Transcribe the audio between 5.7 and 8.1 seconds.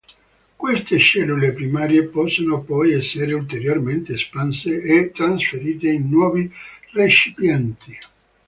in nuovi recipienti.